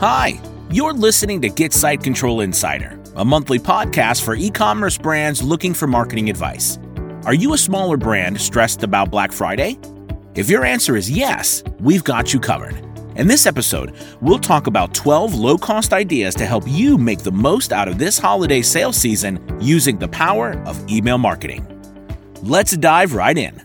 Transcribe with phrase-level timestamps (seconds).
[0.00, 0.40] Hi,
[0.70, 5.74] you're listening to Get Site Control Insider, a monthly podcast for e commerce brands looking
[5.74, 6.78] for marketing advice.
[7.24, 9.76] Are you a smaller brand stressed about Black Friday?
[10.36, 12.76] If your answer is yes, we've got you covered.
[13.16, 17.32] In this episode, we'll talk about 12 low cost ideas to help you make the
[17.32, 21.66] most out of this holiday sales season using the power of email marketing.
[22.44, 23.60] Let's dive right in.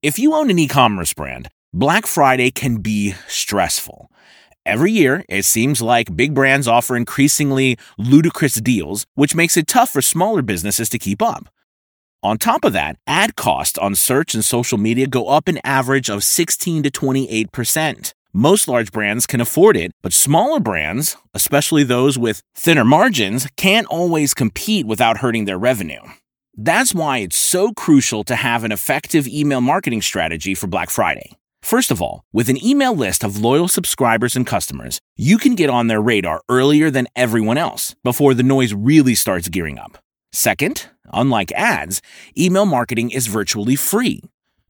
[0.00, 4.10] If you own an e commerce brand, Black Friday can be stressful.
[4.68, 9.88] Every year, it seems like big brands offer increasingly ludicrous deals, which makes it tough
[9.88, 11.48] for smaller businesses to keep up.
[12.22, 16.10] On top of that, ad costs on search and social media go up an average
[16.10, 18.12] of 16 to 28%.
[18.34, 23.86] Most large brands can afford it, but smaller brands, especially those with thinner margins, can't
[23.86, 26.02] always compete without hurting their revenue.
[26.58, 31.37] That's why it's so crucial to have an effective email marketing strategy for Black Friday.
[31.62, 35.70] First of all, with an email list of loyal subscribers and customers, you can get
[35.70, 39.98] on their radar earlier than everyone else before the noise really starts gearing up.
[40.32, 42.02] Second, unlike ads,
[42.36, 44.22] email marketing is virtually free.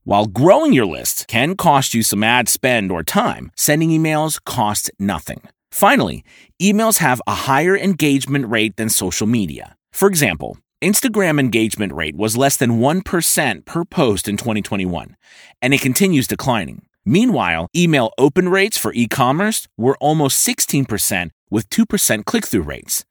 [0.04, 4.90] While growing your list can cost you some ad spend or time, sending emails costs
[4.98, 5.42] nothing.
[5.70, 6.24] Finally,
[6.62, 9.76] emails have a higher engagement rate than social media.
[9.92, 15.16] For example, Instagram engagement rate was less than 1% per post in 2021,
[15.60, 16.82] and it continues declining.
[17.04, 23.04] Meanwhile, email open rates for e commerce were almost 16% with 2% click through rates.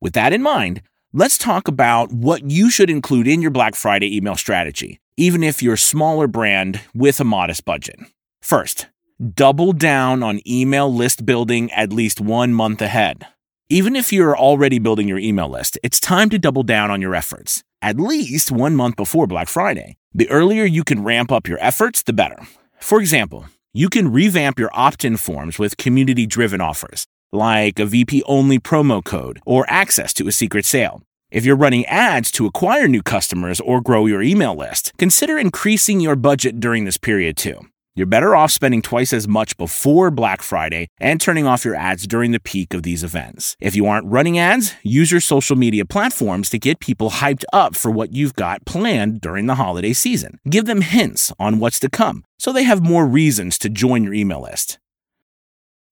[0.00, 4.16] With that in mind, let's talk about what you should include in your Black Friday
[4.16, 7.98] email strategy, even if you're a smaller brand with a modest budget.
[8.40, 8.86] First,
[9.34, 13.26] double down on email list building at least one month ahead.
[13.72, 17.14] Even if you're already building your email list, it's time to double down on your
[17.14, 19.96] efforts, at least one month before Black Friday.
[20.12, 22.36] The earlier you can ramp up your efforts, the better.
[22.80, 27.86] For example, you can revamp your opt in forms with community driven offers, like a
[27.86, 31.00] VIP only promo code or access to a secret sale.
[31.30, 35.98] If you're running ads to acquire new customers or grow your email list, consider increasing
[35.98, 37.71] your budget during this period too.
[37.94, 42.06] You're better off spending twice as much before Black Friday and turning off your ads
[42.06, 43.54] during the peak of these events.
[43.60, 47.76] If you aren't running ads, use your social media platforms to get people hyped up
[47.76, 50.38] for what you've got planned during the holiday season.
[50.48, 54.14] Give them hints on what's to come so they have more reasons to join your
[54.14, 54.78] email list.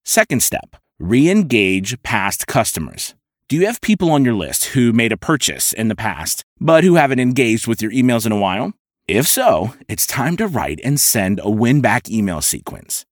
[0.03, 3.15] Second step re engage past customers.
[3.51, 6.83] Do you have people on your list who made a purchase in the past, but
[6.83, 8.73] who haven't engaged with your emails in a while?
[9.11, 13.05] If so, it's time to write and send a win back email sequence.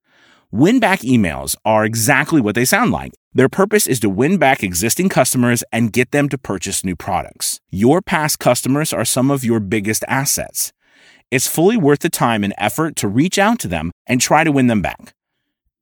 [0.53, 3.15] Win back emails are exactly what they sound like.
[3.33, 7.59] Their purpose is to win back existing customers and get them to purchase new products.
[7.71, 10.73] Your past customers are some of your biggest assets.
[11.33, 14.53] It's fully worth the time and effort to reach out to them and try to
[14.53, 15.15] win them back.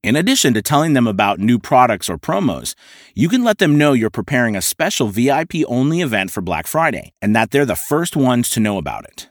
[0.02, 2.74] In addition to telling them about new products or promos,
[3.14, 7.12] you can let them know you're preparing a special VIP only event for Black Friday
[7.20, 9.28] and that they're the first ones to know about it.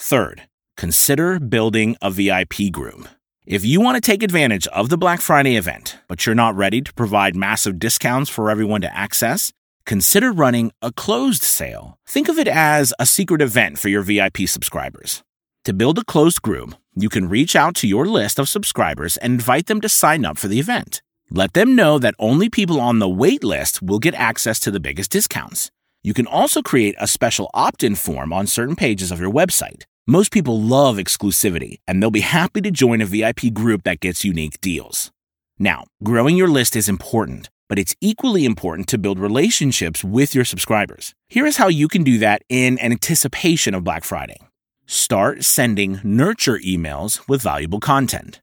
[0.00, 0.42] Third,
[0.76, 3.08] consider building a VIP group.
[3.44, 6.80] If you want to take advantage of the Black Friday event, but you're not ready
[6.80, 9.52] to provide massive discounts for everyone to access,
[9.86, 11.98] consider running a closed sale.
[12.06, 15.24] Think of it as a secret event for your VIP subscribers.
[15.64, 19.32] To build a closed group, you can reach out to your list of subscribers and
[19.32, 21.02] invite them to sign up for the event.
[21.28, 24.80] Let them know that only people on the wait list will get access to the
[24.80, 25.72] biggest discounts.
[26.04, 29.82] You can also create a special opt in form on certain pages of your website.
[30.10, 34.24] Most people love exclusivity, and they'll be happy to join a VIP group that gets
[34.24, 35.12] unique deals.
[35.58, 40.46] Now, growing your list is important, but it's equally important to build relationships with your
[40.46, 41.14] subscribers.
[41.28, 44.38] Here is how you can do that in anticipation of Black Friday.
[44.86, 48.40] Start sending nurture emails with valuable content.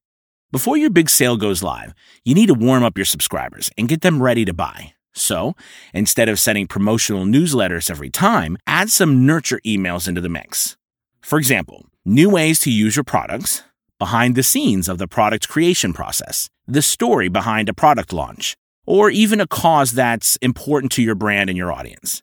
[0.51, 4.01] Before your big sale goes live, you need to warm up your subscribers and get
[4.01, 4.93] them ready to buy.
[5.15, 5.55] So,
[5.95, 10.77] instead of sending promotional newsletters every time, add some nurture emails into the mix.
[11.25, 13.63] For example, new ways to use your products,
[13.97, 18.55] behind the scenes of the product creation process, the story behind a product launch,
[18.85, 22.21] or even a cause that's important to your brand and your audience.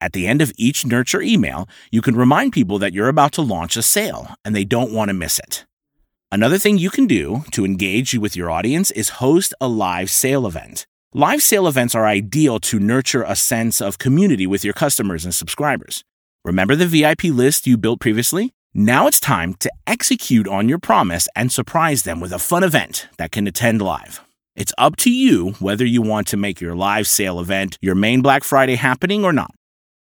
[0.00, 3.42] At the end of each nurture email, you can remind people that you're about to
[3.42, 5.66] launch a sale and they don't want to miss it.
[6.30, 10.46] Another thing you can do to engage with your audience is host a live sale
[10.46, 10.86] event.
[11.12, 15.34] Live sale events are ideal to nurture a sense of community with your customers and
[15.34, 16.04] subscribers.
[16.44, 18.52] Remember the VIP list you built previously?
[18.74, 23.08] Now it's time to execute on your promise and surprise them with a fun event
[23.16, 24.20] that can attend live.
[24.54, 28.20] It's up to you whether you want to make your live sale event your main
[28.20, 29.54] Black Friday happening or not.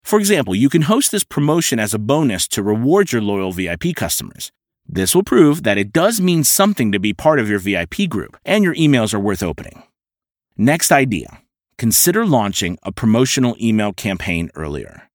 [0.03, 3.95] For example, you can host this promotion as a bonus to reward your loyal VIP
[3.95, 4.51] customers.
[4.89, 8.39] This will prove that it does mean something to be part of your VIP group
[8.47, 9.83] and your emails are worth opening.
[10.57, 11.43] Next idea
[11.77, 15.11] consider launching a promotional email campaign earlier.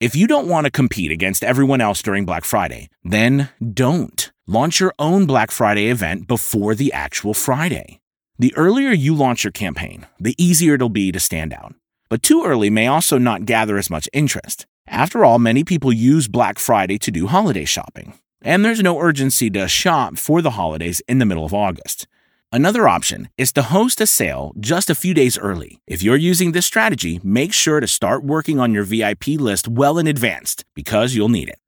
[0.00, 4.30] If you don't want to compete against everyone else during Black Friday, then don't.
[4.46, 7.98] Launch your own Black Friday event before the actual Friday.
[8.38, 11.74] The earlier you launch your campaign, the easier it'll be to stand out.
[12.08, 14.66] But too early may also not gather as much interest.
[14.86, 19.50] After all, many people use Black Friday to do holiday shopping, and there's no urgency
[19.50, 22.06] to shop for the holidays in the middle of August.
[22.50, 25.82] Another option is to host a sale just a few days early.
[25.86, 29.98] If you're using this strategy, make sure to start working on your VIP list well
[29.98, 31.58] in advance because you'll need it.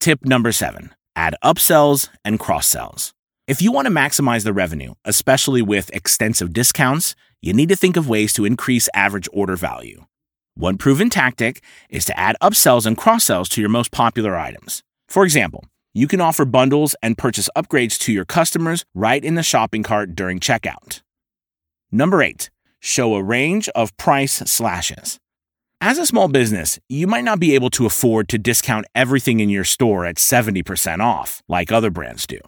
[0.00, 3.14] Tip number seven add upsells and cross sells.
[3.46, 7.96] If you want to maximize the revenue, especially with extensive discounts, you need to think
[7.96, 10.06] of ways to increase average order value.
[10.56, 14.82] One proven tactic is to add upsells and cross sells to your most popular items.
[15.08, 19.42] For example, you can offer bundles and purchase upgrades to your customers right in the
[19.42, 21.00] shopping cart during checkout.
[21.90, 22.50] Number eight,
[22.80, 25.18] show a range of price slashes.
[25.80, 29.48] As a small business, you might not be able to afford to discount everything in
[29.48, 32.40] your store at 70% off, like other brands do.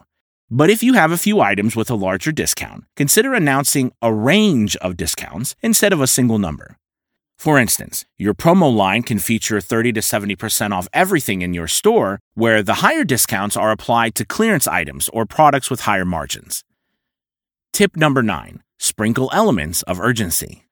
[0.50, 4.76] But if you have a few items with a larger discount, consider announcing a range
[4.76, 6.76] of discounts instead of a single number.
[7.38, 12.18] For instance, your promo line can feature 30 to 70% off everything in your store,
[12.34, 16.64] where the higher discounts are applied to clearance items or products with higher margins.
[17.72, 20.64] Tip number nine sprinkle elements of urgency.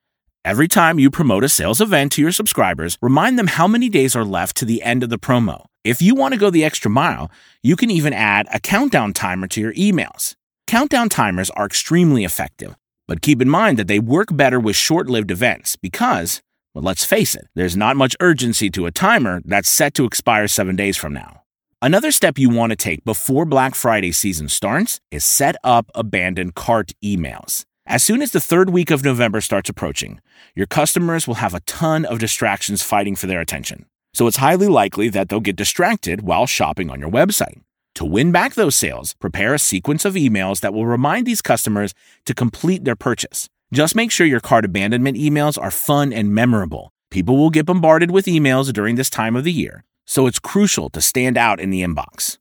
[0.45, 4.15] Every time you promote a sales event to your subscribers, remind them how many days
[4.15, 5.67] are left to the end of the promo.
[5.83, 7.31] If you want to go the extra mile,
[7.65, 10.37] you can even add a countdown timer to your emails.
[10.69, 12.77] Countdown timers are extremely effective,
[13.09, 16.43] but keep in mind that they work better with short lived events because
[16.77, 20.47] but let's face it, there's not much urgency to a timer that's set to expire
[20.47, 21.41] seven days from now.
[21.81, 26.55] Another step you want to take before Black Friday season starts is set up abandoned
[26.55, 27.65] cart emails.
[27.87, 30.21] As soon as the third week of November starts approaching,
[30.55, 33.87] your customers will have a ton of distractions fighting for their attention.
[34.13, 37.63] So it's highly likely that they'll get distracted while shopping on your website.
[37.95, 41.95] To win back those sales, prepare a sequence of emails that will remind these customers
[42.27, 43.49] to complete their purchase.
[43.73, 46.93] Just make sure your cart abandonment emails are fun and memorable.
[47.11, 50.89] People will get bombarded with emails during this time of the year, so it's crucial
[50.91, 52.39] to stand out in the inbox.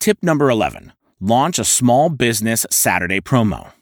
[0.00, 3.72] Tip number 11 Launch a Small Business Saturday promo.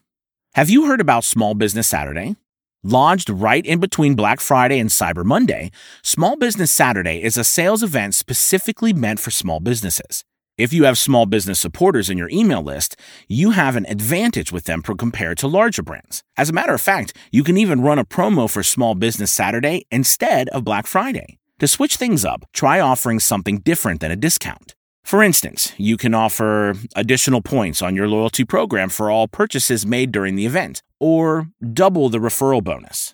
[0.55, 2.37] Have you heard about Small Business Saturday?
[2.85, 5.73] Launched right in between Black Friday and Cyber Monday,
[6.05, 10.25] Small Business Saturday is a sales event specifically meant for small businesses.
[10.56, 12.96] If you have small business supporters in your email list,
[13.26, 16.22] you have an advantage with them compared to larger brands.
[16.36, 19.84] As a matter of fact, you can even run a promo for Small Business Saturday
[19.90, 21.38] instead of Black Friday.
[21.58, 24.76] To switch things up, try offering something different than a discount.
[25.02, 30.12] For instance, you can offer additional points on your loyalty program for all purchases made
[30.12, 33.12] during the event, or double the referral bonus.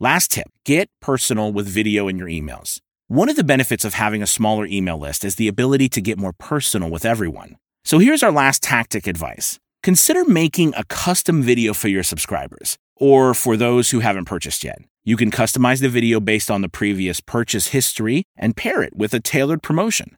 [0.00, 2.80] Last tip get personal with video in your emails.
[3.12, 6.16] One of the benefits of having a smaller email list is the ability to get
[6.16, 7.58] more personal with everyone.
[7.84, 9.58] So here's our last tactic advice.
[9.82, 14.78] Consider making a custom video for your subscribers, or for those who haven't purchased yet.
[15.04, 19.12] You can customize the video based on the previous purchase history and pair it with
[19.12, 20.16] a tailored promotion.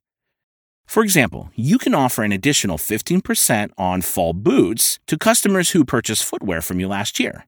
[0.87, 6.23] For example, you can offer an additional 15% on fall boots to customers who purchased
[6.23, 7.45] footwear from you last year.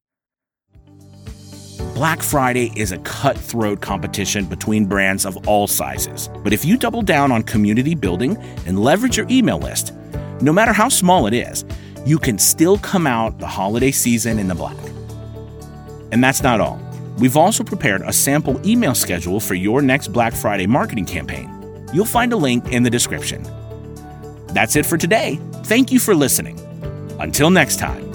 [1.96, 6.28] Black Friday is a cutthroat competition between brands of all sizes.
[6.44, 8.36] But if you double down on community building
[8.66, 9.94] and leverage your email list,
[10.42, 11.64] no matter how small it is,
[12.04, 14.76] you can still come out the holiday season in the black.
[16.12, 16.78] And that's not all.
[17.16, 21.48] We've also prepared a sample email schedule for your next Black Friday marketing campaign.
[21.94, 23.42] You'll find a link in the description.
[24.48, 25.40] That's it for today.
[25.64, 26.60] Thank you for listening.
[27.20, 28.05] Until next time.